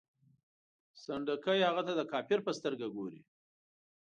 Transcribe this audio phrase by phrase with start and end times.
[1.03, 3.21] سنډکي هغه ته د کافر په سترګه ګوري.